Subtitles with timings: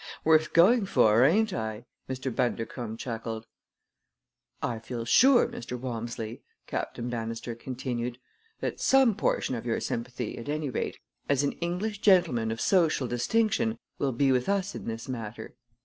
[0.23, 2.35] "Worth going for, ain't I?" Mr.
[2.35, 3.45] Bundercombe chuckled.
[4.59, 5.79] "I feel sure, Mr.
[5.79, 8.17] Walmsley," Captain Bannister continued,
[8.61, 10.97] "that some portion of your sympathy, at any rate,
[11.29, 15.53] as an English gentleman of social distinction, will be with us in this matter.